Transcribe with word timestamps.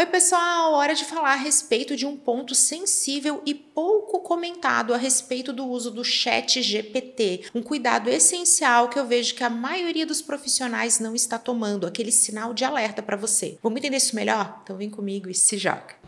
Oi, 0.00 0.06
pessoal! 0.06 0.72
Hora 0.72 0.94
de 0.94 1.04
falar 1.04 1.34
a 1.34 1.36
respeito 1.36 1.94
de 1.94 2.06
um 2.06 2.16
ponto 2.16 2.54
sensível 2.54 3.42
e 3.44 3.54
pouco 3.54 4.20
comentado 4.20 4.94
a 4.94 4.96
respeito 4.96 5.52
do 5.52 5.66
uso 5.66 5.90
do 5.90 6.02
chat 6.02 6.62
GPT. 6.62 7.42
Um 7.54 7.62
cuidado 7.62 8.08
essencial 8.08 8.88
que 8.88 8.98
eu 8.98 9.06
vejo 9.06 9.34
que 9.34 9.44
a 9.44 9.50
maioria 9.50 10.06
dos 10.06 10.22
profissionais 10.22 11.00
não 11.00 11.14
está 11.14 11.38
tomando, 11.38 11.86
aquele 11.86 12.10
sinal 12.10 12.54
de 12.54 12.64
alerta 12.64 13.02
para 13.02 13.14
você. 13.14 13.58
Vamos 13.62 13.76
entender 13.76 13.98
isso 13.98 14.16
melhor? 14.16 14.60
Então 14.62 14.78
vem 14.78 14.88
comigo 14.88 15.28
e 15.28 15.34
se 15.34 15.58
joga. 15.58 15.99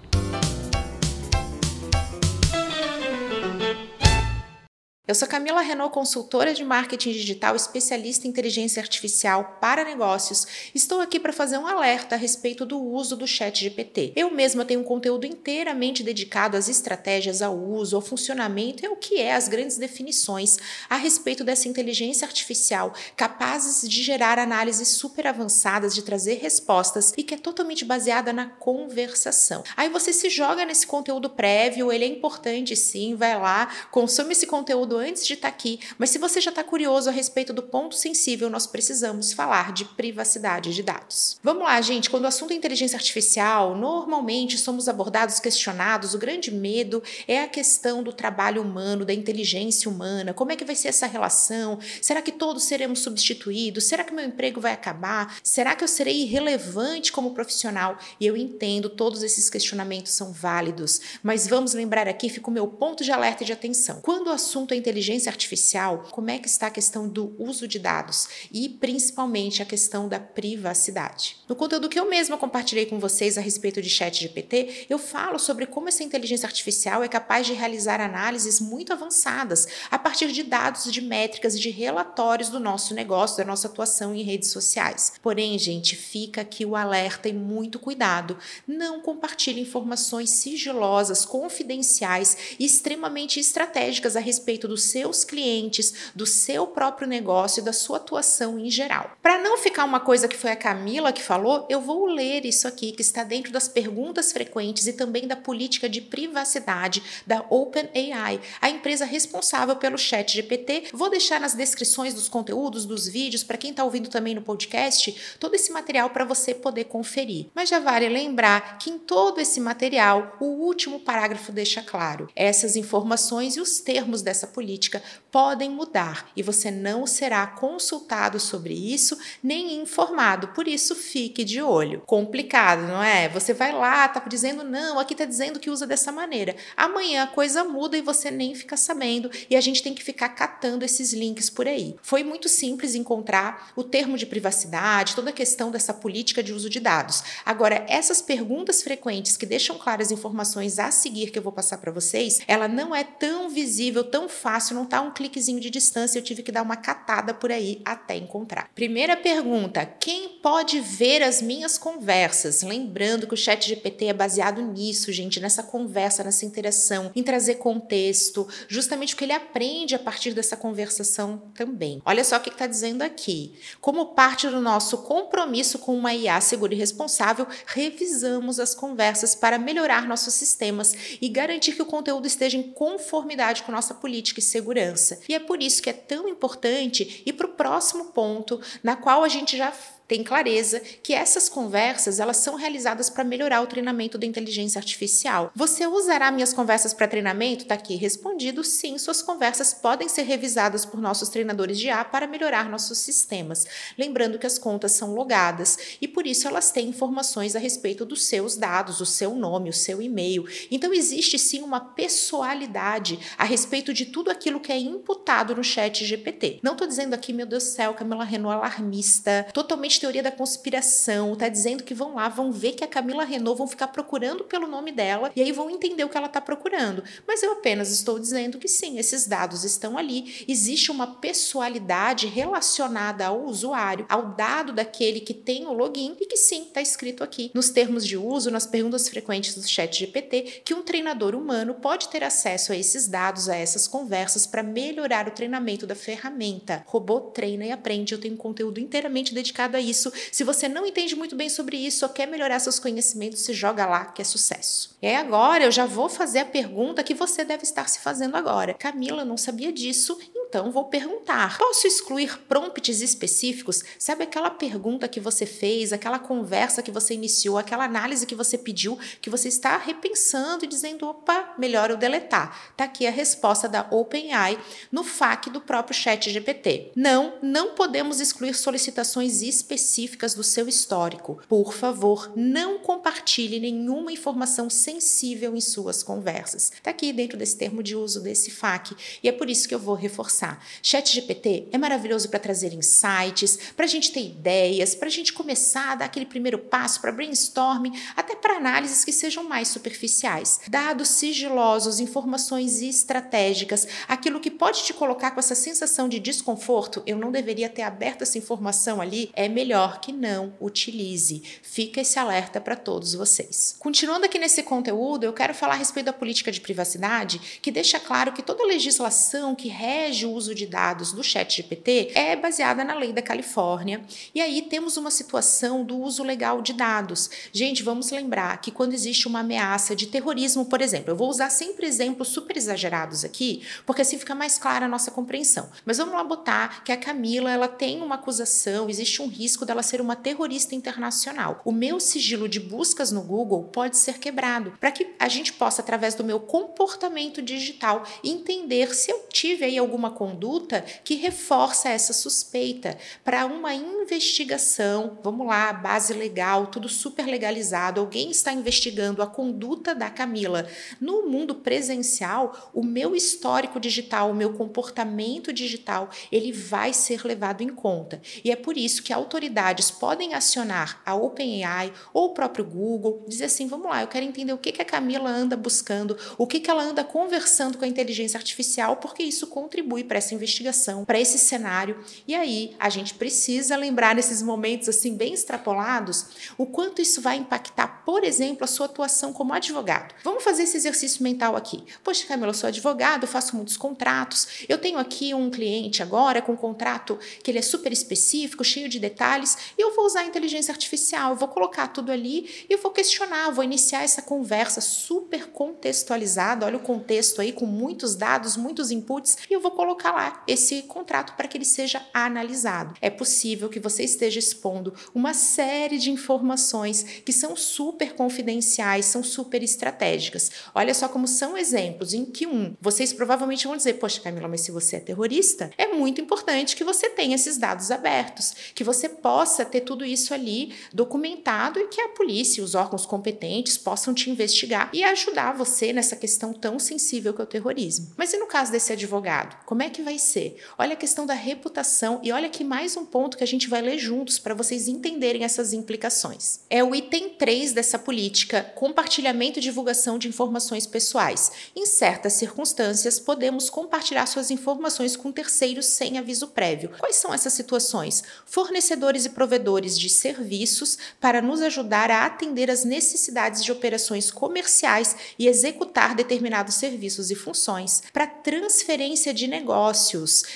Eu 5.04 5.16
sou 5.16 5.26
Camila 5.26 5.60
Renault, 5.62 5.92
consultora 5.92 6.54
de 6.54 6.64
marketing 6.64 7.10
digital, 7.10 7.56
especialista 7.56 8.24
em 8.24 8.30
inteligência 8.30 8.80
artificial 8.80 9.58
para 9.60 9.82
negócios. 9.82 10.46
Estou 10.72 11.00
aqui 11.00 11.18
para 11.18 11.32
fazer 11.32 11.58
um 11.58 11.66
alerta 11.66 12.14
a 12.14 12.18
respeito 12.18 12.64
do 12.64 12.80
uso 12.80 13.16
do 13.16 13.26
Chat 13.26 13.64
GPT. 13.64 14.12
Eu 14.14 14.30
mesma 14.30 14.64
tenho 14.64 14.78
um 14.78 14.84
conteúdo 14.84 15.26
inteiramente 15.26 16.04
dedicado 16.04 16.56
às 16.56 16.68
estratégias, 16.68 17.42
ao 17.42 17.58
uso, 17.58 17.96
ao 17.96 18.00
funcionamento 18.00 18.84
e 18.84 18.86
ao 18.86 18.94
que 18.94 19.20
é 19.20 19.34
as 19.34 19.48
grandes 19.48 19.76
definições 19.76 20.56
a 20.88 20.94
respeito 20.94 21.42
dessa 21.42 21.68
inteligência 21.68 22.24
artificial 22.24 22.94
capazes 23.16 23.88
de 23.88 24.04
gerar 24.04 24.38
análises 24.38 24.86
super 24.86 25.26
avançadas, 25.26 25.96
de 25.96 26.02
trazer 26.02 26.34
respostas 26.34 27.12
e 27.16 27.24
que 27.24 27.34
é 27.34 27.38
totalmente 27.38 27.84
baseada 27.84 28.32
na 28.32 28.46
conversação. 28.46 29.64
Aí 29.76 29.88
você 29.88 30.12
se 30.12 30.30
joga 30.30 30.64
nesse 30.64 30.86
conteúdo 30.86 31.28
prévio, 31.28 31.90
ele 31.90 32.04
é 32.04 32.08
importante 32.08 32.76
sim, 32.76 33.16
vai 33.16 33.36
lá, 33.36 33.68
consome 33.90 34.30
esse 34.30 34.46
conteúdo 34.46 34.92
antes 35.02 35.26
de 35.26 35.34
estar 35.34 35.48
tá 35.48 35.54
aqui, 35.54 35.80
mas 35.98 36.10
se 36.10 36.18
você 36.18 36.40
já 36.40 36.50
está 36.50 36.64
curioso 36.64 37.08
a 37.08 37.12
respeito 37.12 37.52
do 37.52 37.62
ponto 37.62 37.94
sensível, 37.94 38.48
nós 38.48 38.66
precisamos 38.66 39.32
falar 39.32 39.72
de 39.72 39.84
privacidade 39.84 40.74
de 40.74 40.82
dados. 40.82 41.38
Vamos 41.42 41.64
lá, 41.64 41.80
gente. 41.80 42.08
Quando 42.08 42.24
o 42.24 42.28
assunto 42.28 42.52
é 42.52 42.54
inteligência 42.54 42.96
artificial, 42.96 43.76
normalmente 43.76 44.58
somos 44.58 44.88
abordados, 44.88 45.40
questionados. 45.40 46.14
O 46.14 46.18
grande 46.18 46.50
medo 46.50 47.02
é 47.26 47.42
a 47.42 47.48
questão 47.48 48.02
do 48.02 48.12
trabalho 48.12 48.62
humano, 48.62 49.04
da 49.04 49.12
inteligência 49.12 49.90
humana. 49.90 50.32
Como 50.32 50.52
é 50.52 50.56
que 50.56 50.64
vai 50.64 50.74
ser 50.74 50.88
essa 50.88 51.06
relação? 51.06 51.78
Será 52.00 52.22
que 52.22 52.32
todos 52.32 52.64
seremos 52.64 53.00
substituídos? 53.00 53.84
Será 53.84 54.04
que 54.04 54.14
meu 54.14 54.24
emprego 54.24 54.60
vai 54.60 54.72
acabar? 54.72 55.36
Será 55.42 55.74
que 55.74 55.84
eu 55.84 55.88
serei 55.88 56.22
irrelevante 56.22 57.12
como 57.12 57.34
profissional? 57.34 57.98
E 58.20 58.26
eu 58.26 58.36
entendo, 58.36 58.88
todos 58.88 59.22
esses 59.22 59.50
questionamentos 59.50 60.12
são 60.12 60.32
válidos, 60.32 61.00
mas 61.22 61.46
vamos 61.46 61.74
lembrar 61.74 62.08
aqui, 62.08 62.28
fica 62.28 62.48
o 62.48 62.52
meu 62.52 62.66
ponto 62.66 63.04
de 63.04 63.10
alerta 63.10 63.42
e 63.42 63.46
de 63.46 63.52
atenção. 63.52 64.00
Quando 64.02 64.28
o 64.28 64.30
assunto 64.30 64.72
é 64.72 64.76
inteligência 64.82 65.30
artificial, 65.30 66.08
como 66.10 66.30
é 66.30 66.38
que 66.38 66.48
está 66.48 66.66
a 66.66 66.70
questão 66.70 67.08
do 67.08 67.34
uso 67.38 67.68
de 67.68 67.78
dados 67.78 68.28
e 68.52 68.68
principalmente 68.68 69.62
a 69.62 69.64
questão 69.64 70.08
da 70.08 70.18
privacidade. 70.18 71.36
No 71.48 71.56
conteúdo 71.56 71.88
que 71.88 71.98
eu 71.98 72.08
mesma 72.08 72.36
compartilhei 72.36 72.86
com 72.86 72.98
vocês 72.98 73.38
a 73.38 73.40
respeito 73.40 73.80
de 73.80 73.88
chat 73.88 74.20
GPT, 74.20 74.86
eu 74.90 74.98
falo 74.98 75.38
sobre 75.38 75.66
como 75.66 75.88
essa 75.88 76.02
inteligência 76.02 76.46
artificial 76.46 77.02
é 77.02 77.08
capaz 77.08 77.46
de 77.46 77.52
realizar 77.52 78.00
análises 78.00 78.60
muito 78.60 78.92
avançadas 78.92 79.66
a 79.90 79.98
partir 79.98 80.32
de 80.32 80.42
dados, 80.42 80.90
de 80.92 81.00
métricas 81.00 81.54
e 81.54 81.60
de 81.60 81.70
relatórios 81.70 82.48
do 82.48 82.58
nosso 82.58 82.94
negócio, 82.94 83.36
da 83.36 83.44
nossa 83.44 83.68
atuação 83.68 84.14
em 84.14 84.22
redes 84.22 84.50
sociais. 84.50 85.12
Porém, 85.22 85.58
gente, 85.58 85.94
fica 85.94 86.40
aqui 86.40 86.64
o 86.64 86.74
alerta 86.74 87.28
e 87.28 87.32
muito 87.32 87.78
cuidado. 87.78 88.36
Não 88.66 89.00
compartilhe 89.00 89.60
informações 89.60 90.30
sigilosas, 90.30 91.24
confidenciais 91.24 92.36
e 92.58 92.64
extremamente 92.64 93.38
estratégicas 93.38 94.16
a 94.16 94.20
respeito 94.20 94.66
dos 94.72 94.84
seus 94.84 95.22
clientes, 95.22 96.10
do 96.14 96.24
seu 96.24 96.66
próprio 96.66 97.06
negócio 97.06 97.60
e 97.60 97.64
da 97.64 97.74
sua 97.74 97.98
atuação 97.98 98.58
em 98.58 98.70
geral. 98.70 99.12
Para 99.20 99.38
não 99.38 99.58
ficar 99.58 99.84
uma 99.84 100.00
coisa 100.00 100.26
que 100.26 100.36
foi 100.36 100.50
a 100.50 100.56
Camila 100.56 101.12
que 101.12 101.22
falou, 101.22 101.66
eu 101.68 101.78
vou 101.78 102.06
ler 102.06 102.46
isso 102.46 102.66
aqui 102.66 102.92
que 102.92 103.02
está 103.02 103.22
dentro 103.22 103.52
das 103.52 103.68
perguntas 103.68 104.32
frequentes 104.32 104.86
e 104.86 104.94
também 104.94 105.28
da 105.28 105.36
política 105.36 105.90
de 105.90 106.00
privacidade 106.00 107.02
da 107.26 107.44
OpenAI, 107.50 108.40
a 108.62 108.70
empresa 108.70 109.04
responsável 109.04 109.76
pelo 109.76 109.98
Chat 109.98 110.32
GPT. 110.32 110.84
Vou 110.94 111.10
deixar 111.10 111.38
nas 111.38 111.54
descrições 111.54 112.14
dos 112.14 112.28
conteúdos, 112.28 112.86
dos 112.86 113.06
vídeos, 113.06 113.44
para 113.44 113.58
quem 113.58 113.72
está 113.72 113.84
ouvindo 113.84 114.08
também 114.08 114.34
no 114.34 114.40
podcast, 114.40 115.36
todo 115.38 115.54
esse 115.54 115.70
material 115.70 116.08
para 116.08 116.24
você 116.24 116.54
poder 116.54 116.84
conferir. 116.84 117.48
Mas 117.54 117.68
já 117.68 117.78
vale 117.78 118.08
lembrar 118.08 118.78
que 118.78 118.88
em 118.88 118.98
todo 118.98 119.38
esse 119.38 119.60
material, 119.60 120.38
o 120.40 120.46
último 120.46 121.00
parágrafo 121.00 121.52
deixa 121.52 121.82
claro: 121.82 122.28
essas 122.34 122.74
informações 122.74 123.56
e 123.56 123.60
os 123.60 123.80
termos 123.80 124.22
dessa 124.22 124.46
política 124.46 124.61
política 124.62 125.02
podem 125.32 125.70
mudar 125.70 126.30
e 126.36 126.42
você 126.42 126.70
não 126.70 127.04
será 127.04 127.44
consultado 127.46 128.38
sobre 128.38 128.74
isso 128.74 129.18
nem 129.42 129.80
informado. 129.80 130.48
Por 130.48 130.68
isso, 130.68 130.94
fique 130.94 131.42
de 131.42 131.60
olho. 131.60 132.02
Complicado, 132.06 132.82
não 132.82 133.02
é? 133.02 133.28
Você 133.30 133.52
vai 133.52 133.72
lá, 133.72 134.06
tá 134.06 134.22
dizendo 134.28 134.62
não, 134.62 135.00
aqui 135.00 135.16
tá 135.16 135.24
dizendo 135.24 135.58
que 135.58 135.68
usa 135.68 135.84
dessa 135.84 136.12
maneira. 136.12 136.54
Amanhã 136.76 137.24
a 137.24 137.26
coisa 137.26 137.64
muda 137.64 137.98
e 137.98 138.02
você 138.02 138.30
nem 138.30 138.54
fica 138.54 138.76
sabendo 138.76 139.30
e 139.50 139.56
a 139.56 139.60
gente 139.60 139.82
tem 139.82 139.94
que 139.94 140.04
ficar 140.04 140.28
catando 140.28 140.84
esses 140.84 141.12
links 141.12 141.50
por 141.50 141.66
aí. 141.66 141.96
Foi 142.02 142.22
muito 142.22 142.48
simples 142.48 142.94
encontrar 142.94 143.72
o 143.74 143.82
termo 143.82 144.16
de 144.16 144.26
privacidade, 144.26 145.16
toda 145.16 145.30
a 145.30 145.32
questão 145.32 145.72
dessa 145.72 145.92
política 145.92 146.42
de 146.42 146.52
uso 146.52 146.70
de 146.70 146.78
dados. 146.78 147.24
Agora, 147.44 147.84
essas 147.88 148.22
perguntas 148.22 148.80
frequentes 148.80 149.36
que 149.36 149.46
deixam 149.46 149.76
claras 149.76 150.12
informações 150.12 150.78
a 150.78 150.90
seguir 150.92 151.30
que 151.30 151.38
eu 151.38 151.42
vou 151.42 151.52
passar 151.52 151.78
para 151.78 151.90
vocês, 151.90 152.40
ela 152.46 152.68
não 152.68 152.94
é 152.94 153.02
tão 153.02 153.48
visível, 153.48 154.04
tão 154.04 154.28
fácil, 154.28 154.51
não 154.74 154.84
tá 154.84 155.00
um 155.00 155.12
cliquezinho 155.12 155.60
de 155.60 155.70
distância, 155.70 156.18
eu 156.18 156.22
tive 156.22 156.42
que 156.42 156.52
dar 156.52 156.62
uma 156.62 156.76
catada 156.76 157.32
por 157.32 157.50
aí 157.50 157.80
até 157.84 158.16
encontrar. 158.16 158.68
Primeira 158.74 159.16
pergunta: 159.16 159.86
quem 159.86 160.28
pode 160.28 160.80
ver 160.80 161.22
as 161.22 161.40
minhas 161.40 161.78
conversas? 161.78 162.62
Lembrando 162.62 163.26
que 163.26 163.34
o 163.34 163.36
Chat 163.36 163.68
GPT 163.68 164.06
é 164.06 164.12
baseado 164.12 164.60
nisso, 164.60 165.12
gente, 165.12 165.40
nessa 165.40 165.62
conversa, 165.62 166.24
nessa 166.24 166.44
interação, 166.44 167.10
em 167.14 167.22
trazer 167.22 167.54
contexto, 167.54 168.46
justamente 168.68 169.14
porque 169.14 169.24
ele 169.24 169.32
aprende 169.32 169.94
a 169.94 169.98
partir 169.98 170.34
dessa 170.34 170.56
conversação 170.56 171.42
também. 171.54 172.02
Olha 172.04 172.24
só 172.24 172.36
o 172.36 172.40
que 172.40 172.50
está 172.50 172.66
dizendo 172.66 173.02
aqui. 173.02 173.54
Como 173.80 174.14
parte 174.14 174.48
do 174.48 174.60
nosso 174.60 174.98
compromisso 174.98 175.78
com 175.78 175.96
uma 175.96 176.12
IA 176.14 176.40
segura 176.40 176.74
e 176.74 176.76
responsável, 176.76 177.46
revisamos 177.66 178.60
as 178.60 178.74
conversas 178.74 179.34
para 179.34 179.58
melhorar 179.58 180.06
nossos 180.06 180.34
sistemas 180.34 180.94
e 181.20 181.28
garantir 181.28 181.72
que 181.72 181.82
o 181.82 181.86
conteúdo 181.86 182.26
esteja 182.26 182.58
em 182.58 182.62
conformidade 182.62 183.62
com 183.62 183.72
nossa 183.72 183.94
política 183.94 184.41
e 184.42 184.44
segurança. 184.44 185.20
E 185.28 185.34
é 185.34 185.40
por 185.40 185.62
isso 185.62 185.82
que 185.82 185.88
é 185.88 185.92
tão 185.92 186.28
importante 186.28 187.22
ir 187.24 187.32
para 187.32 187.46
o 187.46 187.54
próximo 187.54 188.06
ponto, 188.06 188.60
na 188.82 188.96
qual 188.96 189.24
a 189.24 189.28
gente 189.28 189.56
já 189.56 189.72
tem 190.12 190.22
clareza 190.22 190.78
que 191.02 191.14
essas 191.14 191.48
conversas 191.48 192.20
elas 192.20 192.36
são 192.36 192.54
realizadas 192.54 193.08
para 193.08 193.24
melhorar 193.24 193.62
o 193.62 193.66
treinamento 193.66 194.18
da 194.18 194.26
inteligência 194.26 194.78
artificial. 194.78 195.50
Você 195.56 195.86
usará 195.86 196.30
minhas 196.30 196.52
conversas 196.52 196.92
para 196.92 197.08
treinamento? 197.08 197.62
Está 197.62 197.76
aqui 197.76 197.96
respondido 197.96 198.62
sim, 198.62 198.98
suas 198.98 199.22
conversas 199.22 199.72
podem 199.72 200.10
ser 200.10 200.24
revisadas 200.24 200.84
por 200.84 201.00
nossos 201.00 201.30
treinadores 201.30 201.78
de 201.78 201.86
IA 201.86 202.04
para 202.04 202.26
melhorar 202.26 202.68
nossos 202.68 202.98
sistemas. 202.98 203.66
Lembrando 203.96 204.38
que 204.38 204.46
as 204.46 204.58
contas 204.58 204.92
são 204.92 205.14
logadas 205.14 205.96
e 205.98 206.06
por 206.06 206.26
isso 206.26 206.46
elas 206.46 206.70
têm 206.70 206.90
informações 206.90 207.56
a 207.56 207.58
respeito 207.58 208.04
dos 208.04 208.26
seus 208.26 208.54
dados, 208.54 209.00
o 209.00 209.06
seu 209.06 209.34
nome, 209.34 209.70
o 209.70 209.72
seu 209.72 210.02
e-mail. 210.02 210.44
Então 210.70 210.92
existe 210.92 211.38
sim 211.38 211.62
uma 211.62 211.80
pessoalidade 211.80 213.18
a 213.38 213.44
respeito 213.44 213.94
de 213.94 214.04
tudo 214.04 214.30
aquilo 214.30 214.60
que 214.60 214.72
é 214.72 214.78
imputado 214.78 215.56
no 215.56 215.64
chat 215.64 216.04
GPT. 216.04 216.60
Não 216.62 216.72
estou 216.72 216.86
dizendo 216.86 217.14
aqui, 217.14 217.32
meu 217.32 217.46
Deus 217.46 217.64
do 217.64 217.70
céu, 217.70 217.94
Camila 217.94 218.24
Renault 218.24 218.58
alarmista, 218.58 219.46
totalmente 219.54 220.01
teoria 220.02 220.22
da 220.22 220.32
conspiração, 220.32 221.36
tá 221.36 221.48
dizendo 221.48 221.84
que 221.84 221.94
vão 221.94 222.16
lá, 222.16 222.28
vão 222.28 222.50
ver 222.50 222.72
que 222.72 222.82
a 222.82 222.88
Camila 222.88 223.24
Renault, 223.24 223.56
vão 223.56 223.68
ficar 223.68 223.86
procurando 223.86 224.42
pelo 224.42 224.66
nome 224.66 224.90
dela 224.90 225.30
e 225.36 225.40
aí 225.40 225.52
vão 225.52 225.70
entender 225.70 226.02
o 226.02 226.08
que 226.08 226.16
ela 226.16 226.26
está 226.26 226.40
procurando. 226.40 227.04
Mas 227.24 227.40
eu 227.40 227.52
apenas 227.52 227.92
estou 227.92 228.18
dizendo 228.18 228.58
que 228.58 228.66
sim, 228.66 228.98
esses 228.98 229.28
dados 229.28 229.62
estão 229.62 229.96
ali, 229.96 230.44
existe 230.48 230.90
uma 230.90 231.06
pessoalidade 231.06 232.26
relacionada 232.26 233.26
ao 233.26 233.44
usuário, 233.44 234.04
ao 234.08 234.34
dado 234.34 234.72
daquele 234.72 235.20
que 235.20 235.32
tem 235.32 235.66
o 235.66 235.72
login 235.72 236.16
e 236.20 236.26
que 236.26 236.36
sim, 236.36 236.62
está 236.62 236.82
escrito 236.82 237.22
aqui 237.22 237.52
nos 237.54 237.70
termos 237.70 238.04
de 238.04 238.16
uso, 238.16 238.50
nas 238.50 238.66
perguntas 238.66 239.08
frequentes 239.08 239.54
do 239.54 239.68
chat 239.68 239.96
GPT, 239.96 240.62
que 240.64 240.74
um 240.74 240.82
treinador 240.82 241.36
humano 241.36 241.74
pode 241.74 242.08
ter 242.08 242.24
acesso 242.24 242.72
a 242.72 242.76
esses 242.76 243.06
dados, 243.06 243.48
a 243.48 243.54
essas 243.54 243.86
conversas 243.86 244.48
para 244.48 244.64
melhorar 244.64 245.28
o 245.28 245.30
treinamento 245.30 245.86
da 245.86 245.94
ferramenta. 245.94 246.82
Robô 246.88 247.20
treina 247.20 247.64
e 247.66 247.70
aprende. 247.70 248.14
Eu 248.14 248.20
tenho 248.20 248.34
um 248.34 248.38
conteúdo 248.38 248.80
inteiramente 248.80 249.32
dedicado 249.32 249.76
a 249.76 249.80
isso 249.80 249.91
isso. 249.92 250.12
Se 250.32 250.42
você 250.42 250.68
não 250.68 250.84
entende 250.84 251.14
muito 251.14 251.36
bem 251.36 251.48
sobre 251.48 251.76
isso 251.76 252.04
ou 252.04 252.10
quer 252.10 252.26
melhorar 252.26 252.58
seus 252.58 252.78
conhecimentos, 252.78 253.42
se 253.42 253.52
joga 253.52 253.86
lá 253.86 254.06
que 254.06 254.20
é 254.20 254.24
sucesso. 254.24 254.96
E 255.00 255.14
agora 255.14 255.64
eu 255.64 255.70
já 255.70 255.86
vou 255.86 256.08
fazer 256.08 256.40
a 256.40 256.44
pergunta 256.44 257.04
que 257.04 257.14
você 257.14 257.44
deve 257.44 257.62
estar 257.62 257.88
se 257.88 258.00
fazendo 258.00 258.36
agora. 258.36 258.74
Camila, 258.74 259.24
não 259.24 259.36
sabia 259.36 259.70
disso, 259.70 260.18
então 260.52 260.70
vou 260.70 260.84
perguntar: 260.84 261.56
posso 261.56 261.86
excluir 261.86 262.38
prompts 262.40 263.00
específicos? 263.00 263.82
Sabe 263.98 264.24
aquela 264.24 264.50
pergunta 264.50 265.08
que 265.08 265.18
você 265.18 265.46
fez, 265.46 265.94
aquela 265.94 266.18
conversa 266.18 266.82
que 266.82 266.90
você 266.90 267.14
iniciou, 267.14 267.56
aquela 267.56 267.86
análise 267.86 268.26
que 268.26 268.34
você 268.34 268.58
pediu, 268.58 268.98
que 269.22 269.30
você 269.30 269.48
está 269.48 269.78
repensando 269.78 270.66
e 270.66 270.68
dizendo: 270.68 271.08
opa, 271.08 271.54
melhor 271.56 271.88
eu 271.88 271.96
deletar. 271.96 272.74
Tá 272.76 272.84
aqui 272.84 273.06
a 273.06 273.10
resposta 273.10 273.66
da 273.66 273.86
OpenAI 273.90 274.58
no 274.90 275.02
FAQ 275.02 275.48
do 275.48 275.62
próprio 275.62 275.96
Chat 275.96 276.30
GPT. 276.30 276.92
Não, 276.94 277.38
não 277.40 277.74
podemos 277.74 278.20
excluir 278.20 278.52
solicitações 278.52 279.40
específicas 279.40 280.34
do 280.34 280.44
seu 280.44 280.68
histórico. 280.68 281.40
Por 281.48 281.72
favor, 281.72 282.30
não 282.36 282.78
compartilhe 282.78 283.58
nenhuma 283.58 284.12
informação 284.12 284.68
sensível 284.68 285.56
em 285.56 285.62
suas 285.62 286.02
conversas. 286.02 286.70
Tá 286.82 286.90
aqui 286.90 287.10
dentro 287.10 287.38
desse 287.38 287.56
termo 287.56 287.82
de 287.82 287.96
uso 287.96 288.20
desse 288.20 288.50
FAQ. 288.50 288.94
E 289.22 289.30
é 289.30 289.32
por 289.32 289.48
isso 289.48 289.66
que 289.66 289.74
eu 289.74 289.78
vou 289.78 289.94
reforçar. 289.94 290.41
Chat 290.82 291.14
GPT 291.14 291.68
é 291.72 291.78
maravilhoso 291.78 292.28
para 292.28 292.38
trazer 292.38 292.72
insights, 292.72 293.58
para 293.76 293.84
a 293.84 293.88
gente 293.88 294.12
ter 294.12 294.20
ideias, 294.20 294.94
para 294.94 295.08
a 295.08 295.10
gente 295.10 295.32
começar 295.32 295.92
a 295.92 295.94
dar 295.96 296.04
aquele 296.06 296.26
primeiro 296.26 296.58
passo 296.58 297.00
para 297.00 297.12
brainstorming, 297.12 297.92
até 298.16 298.34
para 298.34 298.56
análises 298.56 299.04
que 299.04 299.12
sejam 299.12 299.44
mais 299.44 299.68
superficiais. 299.68 300.60
Dados 300.68 301.08
sigilosos, 301.08 302.00
informações 302.00 302.82
estratégicas, 302.82 303.86
aquilo 304.08 304.40
que 304.40 304.50
pode 304.50 304.82
te 304.84 304.92
colocar 304.92 305.30
com 305.30 305.40
essa 305.40 305.54
sensação 305.54 306.08
de 306.08 306.18
desconforto, 306.18 307.02
eu 307.06 307.16
não 307.16 307.30
deveria 307.30 307.68
ter 307.68 307.82
aberto 307.82 308.22
essa 308.22 308.38
informação 308.38 309.00
ali, 309.00 309.30
é 309.34 309.48
melhor 309.48 310.00
que 310.00 310.12
não 310.12 310.54
utilize. 310.60 311.42
Fica 311.62 312.00
esse 312.00 312.18
alerta 312.18 312.60
para 312.60 312.76
todos 312.76 313.14
vocês. 313.14 313.76
Continuando 313.78 314.26
aqui 314.26 314.38
nesse 314.38 314.62
conteúdo, 314.62 315.24
eu 315.24 315.32
quero 315.32 315.54
falar 315.54 315.74
a 315.74 315.78
respeito 315.78 316.06
da 316.06 316.12
política 316.12 316.50
de 316.50 316.60
privacidade, 316.60 317.60
que 317.60 317.70
deixa 317.70 317.98
claro 318.00 318.32
que 318.32 318.42
toda 318.42 318.66
legislação 318.66 319.54
que 319.54 319.68
rege 319.68 320.26
o 320.26 320.31
uso 320.32 320.54
de 320.54 320.66
dados 320.66 321.12
do 321.12 321.22
Chat 321.22 321.56
GPT 321.56 322.12
é 322.14 322.36
baseada 322.36 322.84
na 322.84 322.94
lei 322.94 323.12
da 323.12 323.22
Califórnia. 323.22 324.02
E 324.34 324.40
aí 324.40 324.62
temos 324.62 324.96
uma 324.96 325.10
situação 325.10 325.84
do 325.84 325.98
uso 325.98 326.22
legal 326.22 326.62
de 326.62 326.72
dados. 326.72 327.30
Gente, 327.52 327.82
vamos 327.82 328.10
lembrar 328.10 328.60
que 328.60 328.70
quando 328.70 328.94
existe 328.94 329.28
uma 329.28 329.40
ameaça 329.40 329.94
de 329.94 330.06
terrorismo, 330.06 330.64
por 330.64 330.80
exemplo, 330.80 331.10
eu 331.10 331.16
vou 331.16 331.28
usar 331.28 331.50
sempre 331.50 331.86
exemplos 331.86 332.28
super 332.28 332.56
exagerados 332.56 333.24
aqui, 333.24 333.62
porque 333.86 334.02
assim 334.02 334.18
fica 334.18 334.34
mais 334.34 334.58
clara 334.58 334.86
a 334.86 334.88
nossa 334.88 335.10
compreensão. 335.10 335.68
Mas 335.84 335.98
vamos 335.98 336.14
lá 336.14 336.24
botar 336.24 336.82
que 336.84 336.92
a 336.92 336.96
Camila 336.96 337.50
ela 337.50 337.68
tem 337.68 338.00
uma 338.00 338.14
acusação, 338.16 338.88
existe 338.88 339.20
um 339.22 339.28
risco 339.28 339.64
dela 339.64 339.82
ser 339.82 340.00
uma 340.00 340.16
terrorista 340.16 340.74
internacional. 340.74 341.60
O 341.64 341.72
meu 341.72 342.00
sigilo 342.00 342.48
de 342.48 342.60
buscas 342.60 343.10
no 343.10 343.22
Google 343.22 343.64
pode 343.64 343.96
ser 343.96 344.18
quebrado 344.18 344.72
para 344.80 344.92
que 344.92 345.14
a 345.18 345.28
gente 345.28 345.52
possa, 345.52 345.82
através 345.82 346.14
do 346.14 346.24
meu 346.24 346.40
comportamento 346.40 347.42
digital, 347.42 348.04
entender 348.22 348.94
se 348.94 349.10
eu 349.10 349.26
tive 349.28 349.64
aí 349.64 349.78
alguma 349.78 350.10
conduta 350.22 350.84
que 351.02 351.16
reforça 351.16 351.88
essa 351.88 352.12
suspeita 352.12 352.96
para 353.24 353.44
uma 353.44 353.74
investigação. 353.74 355.18
Vamos 355.20 355.48
lá, 355.48 355.72
base 355.72 356.14
legal, 356.14 356.68
tudo 356.68 356.88
super 356.88 357.26
legalizado. 357.26 358.00
Alguém 358.00 358.30
está 358.30 358.52
investigando 358.52 359.20
a 359.20 359.26
conduta 359.26 359.96
da 359.96 360.08
Camila. 360.08 360.64
No 361.00 361.28
mundo 361.28 361.56
presencial, 361.56 362.70
o 362.72 362.84
meu 362.84 363.16
histórico 363.16 363.80
digital, 363.80 364.30
o 364.30 364.34
meu 364.34 364.52
comportamento 364.52 365.52
digital, 365.52 366.08
ele 366.30 366.52
vai 366.52 366.92
ser 366.92 367.24
levado 367.24 367.62
em 367.62 367.70
conta. 367.70 368.22
E 368.44 368.52
é 368.52 368.54
por 368.54 368.76
isso 368.76 369.02
que 369.02 369.12
autoridades 369.12 369.90
podem 369.90 370.34
acionar 370.34 371.02
a 371.04 371.16
OpenAI 371.16 371.92
ou 372.14 372.26
o 372.26 372.34
próprio 372.34 372.64
Google, 372.64 373.24
dizer 373.26 373.46
assim: 373.46 373.66
vamos 373.66 373.90
lá, 373.90 374.02
eu 374.02 374.08
quero 374.08 374.24
entender 374.24 374.52
o 374.52 374.58
que, 374.58 374.70
que 374.70 374.82
a 374.82 374.84
Camila 374.84 375.28
anda 375.28 375.56
buscando, 375.56 376.16
o 376.38 376.46
que, 376.46 376.60
que 376.60 376.70
ela 376.70 376.84
anda 376.84 377.02
conversando 377.02 377.76
com 377.76 377.84
a 377.84 377.88
inteligência 377.88 378.38
artificial, 378.38 378.98
porque 378.98 379.24
isso 379.24 379.48
contribui 379.48 380.01
para 380.04 380.18
essa 380.18 380.34
investigação, 380.34 381.04
para 381.04 381.20
esse 381.20 381.38
cenário. 381.38 381.98
E 382.26 382.34
aí 382.34 382.74
a 382.78 382.88
gente 382.88 383.14
precisa 383.14 383.76
lembrar 383.76 384.14
nesses 384.14 384.42
momentos 384.42 384.88
assim 384.88 385.16
bem 385.16 385.32
extrapolados 385.32 386.26
o 386.56 386.66
quanto 386.66 387.00
isso 387.00 387.20
vai 387.20 387.36
impactar, 387.36 388.02
por 388.04 388.24
exemplo, 388.24 388.64
a 388.64 388.66
sua 388.66 388.86
atuação 388.86 389.32
como 389.32 389.52
advogado. 389.52 390.14
Vamos 390.22 390.42
fazer 390.42 390.64
esse 390.64 390.76
exercício 390.76 391.22
mental 391.22 391.56
aqui. 391.56 391.84
Poxa, 392.02 392.26
Camila, 392.26 392.50
eu 392.50 392.54
sou 392.54 392.68
advogado, 392.68 393.26
faço 393.26 393.56
muitos 393.56 393.76
contratos. 393.76 394.64
Eu 394.68 394.78
tenho 394.78 394.98
aqui 394.98 395.34
um 395.34 395.50
cliente 395.50 396.02
agora 396.02 396.42
com 396.42 396.52
um 396.52 396.56
contrato 396.56 397.18
que 397.42 397.50
ele 397.50 397.58
é 397.58 397.62
super 397.62 397.92
específico, 397.92 398.64
cheio 398.64 398.88
de 398.88 398.98
detalhes, 398.98 399.56
e 399.76 399.82
eu 399.82 399.94
vou 399.94 400.04
usar 400.06 400.20
a 400.20 400.24
inteligência 400.24 400.72
artificial, 400.72 401.30
eu 401.30 401.36
vou 401.36 401.48
colocar 401.48 401.88
tudo 401.88 402.10
ali 402.10 402.66
e 402.68 402.72
eu 402.72 402.78
vou 402.78 402.90
questionar, 402.90 403.50
vou 403.50 403.64
iniciar 403.64 404.02
essa 404.02 404.22
conversa 404.22 404.80
super 404.80 405.48
contextualizada. 405.48 406.66
Olha 406.66 406.76
o 406.76 406.80
contexto 406.80 407.40
aí 407.40 407.52
com 407.52 407.66
muitos 407.66 408.14
dados, 408.14 408.56
muitos 408.56 408.90
inputs, 408.90 409.38
e 409.50 409.54
eu 409.54 409.60
vou 409.60 409.70
colocar 409.70 409.91
lá 410.10 410.42
esse 410.46 410.82
contrato 410.82 411.34
para 411.36 411.48
que 411.48 411.56
ele 411.56 411.64
seja 411.64 412.04
analisado. 412.12 412.94
É 413.00 413.10
possível 413.10 413.68
que 413.68 413.80
você 413.80 414.02
esteja 414.02 414.38
expondo 414.38 414.94
uma 415.14 415.34
série 415.34 415.98
de 415.98 416.10
informações 416.10 417.02
que 417.24 417.32
são 417.32 417.56
super 417.56 418.14
confidenciais, 418.14 419.06
são 419.06 419.22
super 419.22 419.62
estratégicas. 419.62 420.50
Olha 420.74 420.94
só 420.94 421.08
como 421.08 421.26
são 421.26 421.56
exemplos 421.56 422.14
em 422.14 422.24
que 422.24 422.46
um, 422.46 422.76
vocês 422.80 423.12
provavelmente 423.12 423.66
vão 423.66 423.76
dizer, 423.76 423.94
poxa, 423.94 424.20
Camila, 424.20 424.48
mas 424.48 424.62
se 424.62 424.70
você 424.70 424.96
é 424.96 425.00
terrorista, 425.00 425.70
é 425.76 425.86
muito 425.88 426.20
importante 426.20 426.76
que 426.76 426.84
você 426.84 427.10
tenha 427.10 427.34
esses 427.34 427.56
dados 427.56 427.90
abertos, 427.90 428.54
que 428.74 428.84
você 428.84 429.08
possa 429.08 429.64
ter 429.64 429.80
tudo 429.80 430.04
isso 430.04 430.34
ali 430.34 430.74
documentado 430.92 431.78
e 431.78 431.88
que 431.88 432.00
a 432.00 432.08
polícia, 432.08 432.62
os 432.62 432.74
órgãos 432.74 433.06
competentes 433.06 433.76
possam 433.78 434.14
te 434.14 434.30
investigar 434.30 434.90
e 434.92 435.02
ajudar 435.04 435.52
você 435.52 435.92
nessa 435.92 436.16
questão 436.16 436.52
tão 436.52 436.78
sensível 436.78 437.32
que 437.34 437.40
é 437.40 437.44
o 437.44 437.46
terrorismo. 437.46 438.12
Mas 438.16 438.32
e 438.32 438.38
no 438.38 438.46
caso 438.46 438.72
desse 438.72 438.92
advogado? 438.92 439.56
Como 439.64 439.81
é 439.82 439.90
que 439.90 440.02
vai 440.02 440.18
ser? 440.18 440.56
Olha 440.78 440.92
a 440.92 440.96
questão 440.96 441.26
da 441.26 441.34
reputação 441.34 442.20
e 442.22 442.30
olha 442.30 442.46
aqui 442.46 442.62
mais 442.62 442.96
um 442.96 443.04
ponto 443.04 443.36
que 443.36 443.44
a 443.44 443.46
gente 443.46 443.68
vai 443.68 443.82
ler 443.82 443.98
juntos 443.98 444.38
para 444.38 444.54
vocês 444.54 444.86
entenderem 444.86 445.44
essas 445.44 445.72
implicações. 445.72 446.60
É 446.70 446.82
o 446.84 446.94
item 446.94 447.30
3 447.30 447.72
dessa 447.72 447.98
política, 447.98 448.62
compartilhamento 448.76 449.58
e 449.58 449.62
divulgação 449.62 450.18
de 450.18 450.28
informações 450.28 450.86
pessoais. 450.86 451.50
Em 451.74 451.84
certas 451.84 452.34
circunstâncias, 452.34 453.18
podemos 453.18 453.68
compartilhar 453.68 454.26
suas 454.26 454.50
informações 454.50 455.16
com 455.16 455.32
terceiros 455.32 455.86
sem 455.86 456.18
aviso 456.18 456.48
prévio. 456.48 456.90
Quais 456.98 457.16
são 457.16 457.34
essas 457.34 457.52
situações? 457.52 458.22
Fornecedores 458.46 459.24
e 459.24 459.30
provedores 459.30 459.98
de 459.98 460.08
serviços 460.08 460.96
para 461.20 461.42
nos 461.42 461.60
ajudar 461.60 462.10
a 462.10 462.24
atender 462.24 462.70
às 462.70 462.84
necessidades 462.84 463.64
de 463.64 463.72
operações 463.72 464.30
comerciais 464.30 465.16
e 465.38 465.48
executar 465.48 466.14
determinados 466.14 466.76
serviços 466.76 467.30
e 467.30 467.34
funções. 467.34 468.02
Para 468.12 468.26
transferência 468.26 469.34
de 469.34 469.48
negócios, 469.48 469.71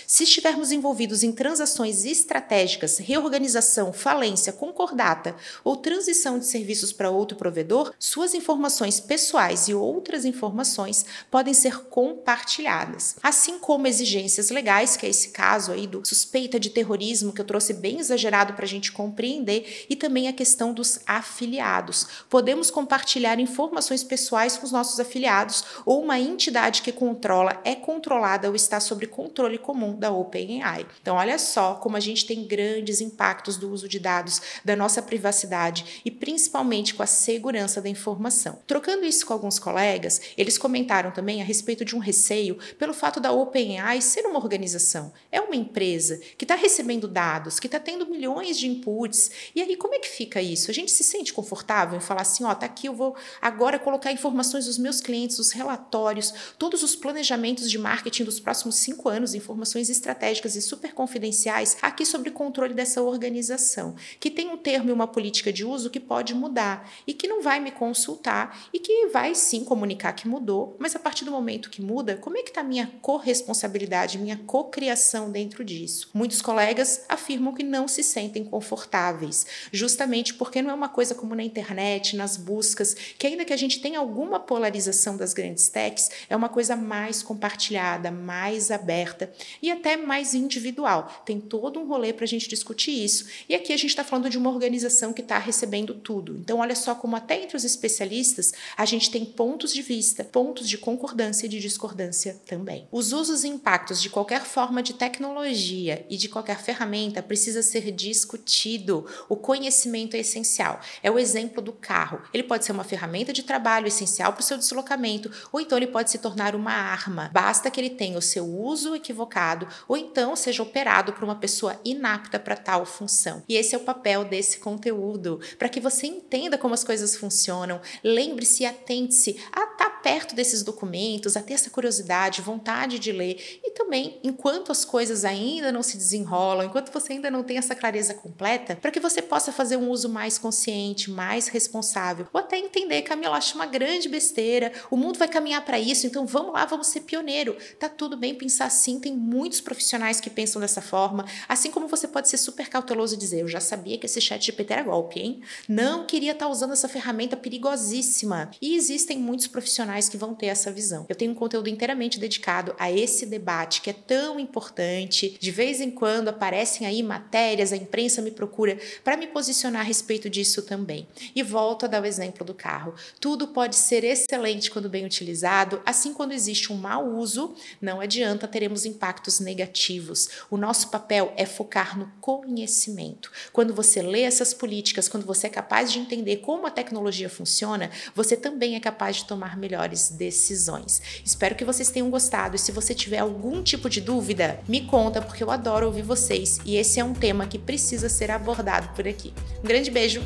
se 0.06 0.24
estivermos 0.24 0.72
envolvidos 0.72 1.22
em 1.22 1.32
transações 1.32 2.04
estratégicas, 2.04 2.98
reorganização, 2.98 3.92
falência, 3.92 4.52
concordata 4.52 5.34
ou 5.64 5.76
transição 5.76 6.38
de 6.38 6.46
serviços 6.46 6.92
para 6.92 7.10
outro 7.10 7.36
provedor, 7.36 7.92
suas 7.98 8.34
informações 8.34 9.00
pessoais 9.00 9.68
e 9.68 9.74
outras 9.74 10.24
informações 10.24 11.04
podem 11.30 11.54
ser 11.54 11.84
compartilhadas, 11.84 13.16
assim 13.22 13.58
como 13.58 13.86
exigências 13.86 14.50
legais, 14.50 14.96
que 14.96 15.06
é 15.06 15.08
esse 15.08 15.28
caso 15.28 15.72
aí 15.72 15.86
do 15.86 16.06
suspeita 16.06 16.58
de 16.58 16.70
terrorismo 16.70 17.32
que 17.32 17.40
eu 17.40 17.44
trouxe 17.44 17.72
bem 17.72 17.98
exagerado 17.98 18.54
para 18.54 18.64
a 18.64 18.68
gente 18.68 18.92
compreender, 18.92 19.86
e 19.88 19.96
também 19.96 20.28
a 20.28 20.32
questão 20.32 20.72
dos 20.72 21.00
afiliados. 21.06 22.06
Podemos 22.28 22.70
compartilhar 22.70 23.38
informações 23.38 24.02
pessoais 24.02 24.56
com 24.56 24.66
os 24.66 24.72
nossos 24.72 25.00
afiliados 25.00 25.64
ou 25.84 26.02
uma 26.02 26.18
entidade 26.18 26.82
que 26.82 26.92
controla 26.92 27.60
é 27.64 27.74
controlada 27.74 28.48
ou 28.48 28.56
está 28.56 28.80
sob 28.80 29.05
controle 29.06 29.58
comum 29.58 29.94
da 29.94 30.10
OpenAI. 30.10 30.86
Então, 31.00 31.16
olha 31.16 31.38
só 31.38 31.74
como 31.74 31.96
a 31.96 32.00
gente 32.00 32.26
tem 32.26 32.46
grandes 32.46 33.00
impactos 33.00 33.56
do 33.56 33.70
uso 33.70 33.88
de 33.88 33.98
dados, 33.98 34.40
da 34.64 34.76
nossa 34.76 35.02
privacidade 35.02 36.02
e 36.04 36.10
principalmente 36.10 36.94
com 36.94 37.02
a 37.02 37.06
segurança 37.06 37.80
da 37.80 37.88
informação. 37.88 38.58
Trocando 38.66 39.04
isso 39.04 39.26
com 39.26 39.32
alguns 39.32 39.58
colegas, 39.58 40.20
eles 40.36 40.58
comentaram 40.58 41.10
também 41.10 41.40
a 41.40 41.44
respeito 41.44 41.84
de 41.84 41.94
um 41.94 41.98
receio 41.98 42.58
pelo 42.78 42.94
fato 42.94 43.20
da 43.20 43.32
OpenAI 43.32 44.00
ser 44.00 44.26
uma 44.26 44.38
organização, 44.38 45.12
é 45.30 45.40
uma 45.40 45.56
empresa 45.56 46.20
que 46.36 46.44
está 46.44 46.54
recebendo 46.54 47.08
dados, 47.08 47.58
que 47.60 47.66
está 47.66 47.78
tendo 47.78 48.06
milhões 48.06 48.58
de 48.58 48.66
inputs. 48.66 49.30
E 49.54 49.62
aí, 49.62 49.76
como 49.76 49.94
é 49.94 49.98
que 49.98 50.08
fica 50.08 50.40
isso? 50.40 50.70
A 50.70 50.74
gente 50.74 50.90
se 50.90 51.04
sente 51.04 51.32
confortável 51.32 51.96
em 51.96 52.00
falar 52.00 52.22
assim: 52.22 52.44
ó, 52.44 52.54
tá 52.54 52.66
aqui, 52.66 52.86
eu 52.86 52.94
vou 52.94 53.16
agora 53.40 53.78
colocar 53.78 54.12
informações 54.12 54.66
dos 54.66 54.78
meus 54.78 55.00
clientes, 55.00 55.38
os 55.38 55.52
relatórios, 55.52 56.32
todos 56.58 56.82
os 56.82 56.94
planejamentos 56.94 57.70
de 57.70 57.78
marketing 57.78 58.24
dos 58.24 58.40
próximos 58.40 58.76
cinco 58.76 58.95
anos, 59.04 59.34
informações 59.34 59.88
estratégicas 59.90 60.56
e 60.56 60.62
super 60.62 60.92
confidenciais 60.92 61.76
aqui 61.80 62.04
sobre 62.04 62.30
controle 62.30 62.74
dessa 62.74 63.02
organização, 63.02 63.94
que 64.18 64.30
tem 64.30 64.48
um 64.48 64.56
termo 64.56 64.90
e 64.90 64.92
uma 64.92 65.06
política 65.06 65.52
de 65.52 65.64
uso 65.64 65.90
que 65.90 66.00
pode 66.00 66.34
mudar 66.34 66.90
e 67.06 67.12
que 67.12 67.28
não 67.28 67.42
vai 67.42 67.60
me 67.60 67.70
consultar 67.70 68.68
e 68.72 68.78
que 68.78 69.06
vai 69.08 69.34
sim 69.34 69.64
comunicar 69.64 70.12
que 70.12 70.28
mudou, 70.28 70.76
mas 70.78 70.96
a 70.96 70.98
partir 70.98 71.24
do 71.24 71.30
momento 71.30 71.70
que 71.70 71.82
muda, 71.82 72.16
como 72.16 72.36
é 72.36 72.42
que 72.42 72.50
está 72.50 72.62
minha 72.62 72.90
corresponsabilidade, 73.00 74.18
minha 74.18 74.36
cocriação 74.36 75.30
dentro 75.30 75.64
disso? 75.64 76.10
Muitos 76.12 76.42
colegas 76.42 77.04
afirmam 77.08 77.54
que 77.54 77.62
não 77.62 77.86
se 77.86 78.02
sentem 78.02 78.44
confortáveis, 78.44 79.46
justamente 79.72 80.34
porque 80.34 80.62
não 80.62 80.70
é 80.70 80.74
uma 80.74 80.88
coisa 80.88 81.14
como 81.14 81.34
na 81.34 81.42
internet, 81.42 82.16
nas 82.16 82.36
buscas, 82.36 82.94
que 83.18 83.26
ainda 83.26 83.44
que 83.44 83.52
a 83.52 83.56
gente 83.56 83.80
tenha 83.80 83.98
alguma 83.98 84.40
polarização 84.40 85.16
das 85.16 85.32
grandes 85.32 85.68
techs, 85.68 86.10
é 86.28 86.36
uma 86.36 86.48
coisa 86.48 86.76
mais 86.76 87.22
compartilhada, 87.22 88.10
mais 88.10 88.70
aberta 88.70 88.85
aberta 88.86 89.32
e 89.60 89.70
até 89.70 89.96
mais 89.96 90.32
individual. 90.32 91.22
Tem 91.26 91.40
todo 91.40 91.80
um 91.80 91.86
rolê 91.86 92.12
para 92.12 92.24
a 92.24 92.28
gente 92.28 92.48
discutir 92.48 92.92
isso. 92.92 93.26
E 93.48 93.54
aqui 93.54 93.72
a 93.72 93.76
gente 93.76 93.90
está 93.90 94.04
falando 94.04 94.30
de 94.30 94.38
uma 94.38 94.50
organização 94.50 95.12
que 95.12 95.20
está 95.20 95.38
recebendo 95.38 95.94
tudo. 95.94 96.36
Então, 96.36 96.60
olha 96.60 96.76
só 96.76 96.94
como 96.94 97.16
até 97.16 97.42
entre 97.42 97.56
os 97.56 97.64
especialistas 97.64 98.52
a 98.76 98.84
gente 98.84 99.10
tem 99.10 99.24
pontos 99.24 99.72
de 99.72 99.82
vista, 99.82 100.22
pontos 100.22 100.68
de 100.68 100.78
concordância 100.78 101.46
e 101.46 101.48
de 101.48 101.58
discordância 101.58 102.40
também. 102.46 102.86
Os 102.92 103.12
usos 103.12 103.42
e 103.42 103.48
impactos 103.48 104.00
de 104.00 104.08
qualquer 104.08 104.44
forma 104.44 104.82
de 104.82 104.94
tecnologia 104.94 106.06
e 106.08 106.16
de 106.16 106.28
qualquer 106.28 106.60
ferramenta 106.60 107.22
precisa 107.22 107.62
ser 107.62 107.90
discutido. 107.90 109.04
O 109.28 109.36
conhecimento 109.36 110.14
é 110.14 110.20
essencial. 110.20 110.80
É 111.02 111.10
o 111.10 111.18
exemplo 111.18 111.60
do 111.60 111.72
carro. 111.72 112.20
Ele 112.32 112.42
pode 112.42 112.64
ser 112.64 112.72
uma 112.72 112.84
ferramenta 112.84 113.32
de 113.32 113.42
trabalho 113.42 113.88
essencial 113.88 114.32
para 114.32 114.40
o 114.40 114.44
seu 114.44 114.56
deslocamento, 114.56 115.30
ou 115.50 115.60
então 115.60 115.76
ele 115.78 115.86
pode 115.88 116.10
se 116.10 116.18
tornar 116.18 116.54
uma 116.54 116.72
arma. 116.72 117.30
Basta 117.32 117.70
que 117.70 117.80
ele 117.80 117.90
tenha 117.90 118.18
o 118.18 118.22
seu 118.22 118.46
uso 118.46 118.75
equivocado, 118.96 119.66
ou 119.88 119.96
então 119.96 120.36
seja 120.36 120.62
operado 120.62 121.12
por 121.12 121.24
uma 121.24 121.36
pessoa 121.36 121.80
inapta 121.84 122.38
para 122.38 122.56
tal 122.56 122.84
função. 122.84 123.42
E 123.48 123.56
esse 123.56 123.74
é 123.74 123.78
o 123.78 123.84
papel 123.84 124.24
desse 124.24 124.58
conteúdo, 124.58 125.40
para 125.58 125.68
que 125.68 125.80
você 125.80 126.06
entenda 126.06 126.58
como 126.58 126.74
as 126.74 126.84
coisas 126.84 127.16
funcionam. 127.16 127.80
Lembre-se 128.02 128.64
e 128.64 128.66
atente-se 128.66 129.42
a 129.52 129.66
perto 130.06 130.36
desses 130.36 130.62
documentos, 130.62 131.36
a 131.36 131.42
ter 131.42 131.54
essa 131.54 131.68
curiosidade, 131.68 132.40
vontade 132.40 132.96
de 132.96 133.10
ler 133.10 133.58
e 133.64 133.72
também, 133.72 134.20
enquanto 134.22 134.70
as 134.70 134.84
coisas 134.84 135.24
ainda 135.24 135.72
não 135.72 135.82
se 135.82 135.96
desenrolam, 135.96 136.64
enquanto 136.64 136.92
você 136.92 137.14
ainda 137.14 137.28
não 137.28 137.42
tem 137.42 137.58
essa 137.58 137.74
clareza 137.74 138.14
completa, 138.14 138.76
para 138.76 138.92
que 138.92 139.00
você 139.00 139.20
possa 139.20 139.50
fazer 139.50 139.76
um 139.76 139.90
uso 139.90 140.08
mais 140.08 140.38
consciente, 140.38 141.10
mais 141.10 141.48
responsável, 141.48 142.28
ou 142.32 142.38
até 142.38 142.56
entender, 142.56 143.02
Camila, 143.02 143.36
acho 143.36 143.56
uma 143.56 143.66
grande 143.66 144.08
besteira, 144.08 144.72
o 144.92 144.96
mundo 144.96 145.18
vai 145.18 145.26
caminhar 145.26 145.64
para 145.64 145.76
isso, 145.76 146.06
então 146.06 146.24
vamos 146.24 146.52
lá, 146.52 146.64
vamos 146.64 146.86
ser 146.86 147.00
pioneiro. 147.00 147.56
Tá 147.80 147.88
tudo 147.88 148.16
bem 148.16 148.32
pensar 148.32 148.66
assim, 148.66 149.00
tem 149.00 149.12
muitos 149.12 149.60
profissionais 149.60 150.20
que 150.20 150.30
pensam 150.30 150.60
dessa 150.60 150.80
forma, 150.80 151.24
assim 151.48 151.72
como 151.72 151.88
você 151.88 152.06
pode 152.06 152.28
ser 152.28 152.36
super 152.36 152.68
cauteloso 152.68 153.16
e 153.16 153.18
dizer, 153.18 153.40
eu 153.40 153.48
já 153.48 153.58
sabia 153.58 153.98
que 153.98 154.06
esse 154.06 154.20
chat 154.20 154.46
GPT 154.46 154.72
era 154.72 154.82
golpe, 154.84 155.18
hein? 155.18 155.42
Não 155.68 156.06
queria 156.06 156.30
estar 156.30 156.46
tá 156.46 156.50
usando 156.52 156.74
essa 156.74 156.88
ferramenta 156.88 157.36
perigosíssima. 157.36 158.52
E 158.62 158.76
existem 158.76 159.18
muitos 159.18 159.48
profissionais 159.48 159.95
que 160.08 160.16
vão 160.16 160.34
ter 160.34 160.46
essa 160.46 160.70
visão. 160.70 161.06
Eu 161.08 161.16
tenho 161.16 161.32
um 161.32 161.34
conteúdo 161.34 161.68
inteiramente 161.68 162.20
dedicado 162.20 162.74
a 162.78 162.92
esse 162.92 163.24
debate 163.24 163.80
que 163.80 163.90
é 163.90 163.92
tão 163.92 164.38
importante. 164.38 165.36
De 165.40 165.50
vez 165.50 165.80
em 165.80 165.90
quando 165.90 166.28
aparecem 166.28 166.86
aí 166.86 167.02
matérias, 167.02 167.72
a 167.72 167.76
imprensa 167.76 168.20
me 168.20 168.30
procura 168.30 168.78
para 169.02 169.16
me 169.16 169.26
posicionar 169.26 169.80
a 169.80 169.84
respeito 169.84 170.28
disso 170.28 170.62
também. 170.62 171.06
E 171.34 171.42
volto 171.42 171.84
a 171.84 171.88
dar 171.88 172.02
o 172.02 172.06
exemplo 172.06 172.44
do 172.44 172.52
carro. 172.52 172.94
Tudo 173.18 173.48
pode 173.48 173.76
ser 173.76 174.04
excelente 174.04 174.70
quando 174.70 174.90
bem 174.90 175.06
utilizado, 175.06 175.80
assim 175.86 176.12
quando 176.12 176.32
existe 176.32 176.72
um 176.72 176.76
mau 176.76 177.06
uso, 177.16 177.54
não 177.80 178.00
adianta 178.00 178.46
teremos 178.46 178.84
impactos 178.84 179.40
negativos. 179.40 180.28
O 180.50 180.56
nosso 180.56 180.90
papel 180.90 181.32
é 181.36 181.46
focar 181.46 181.98
no 181.98 182.12
conhecimento. 182.20 183.30
Quando 183.52 183.72
você 183.72 184.02
lê 184.02 184.22
essas 184.22 184.52
políticas, 184.52 185.08
quando 185.08 185.24
você 185.24 185.46
é 185.46 185.50
capaz 185.50 185.92
de 185.92 185.98
entender 185.98 186.38
como 186.38 186.66
a 186.66 186.70
tecnologia 186.70 187.30
funciona, 187.30 187.90
você 188.14 188.36
também 188.36 188.76
é 188.76 188.80
capaz 188.80 189.16
de 189.16 189.24
tomar 189.24 189.56
melhores 189.86 190.10
decisões. 190.10 191.00
Espero 191.24 191.54
que 191.54 191.64
vocês 191.64 191.90
tenham 191.90 192.10
gostado 192.10 192.56
e 192.56 192.58
se 192.58 192.72
você 192.72 192.94
tiver 192.94 193.18
algum 193.18 193.62
tipo 193.62 193.88
de 193.88 194.00
dúvida, 194.00 194.58
me 194.68 194.82
conta 194.82 195.22
porque 195.22 195.42
eu 195.42 195.50
adoro 195.50 195.86
ouvir 195.86 196.02
vocês 196.02 196.58
e 196.64 196.76
esse 196.76 197.00
é 197.00 197.04
um 197.04 197.14
tema 197.14 197.46
que 197.46 197.58
precisa 197.58 198.08
ser 198.08 198.30
abordado 198.30 198.88
por 198.94 199.06
aqui. 199.06 199.32
Um 199.62 199.66
grande 199.66 199.90
beijo, 199.90 200.22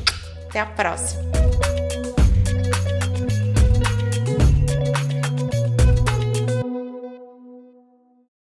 até 0.49 0.59
a 0.59 0.65
próxima! 0.65 1.50